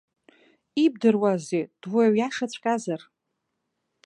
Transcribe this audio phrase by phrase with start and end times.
[0.83, 3.01] Ибдыруазеи дуаҩ иашаҵәҟьазар.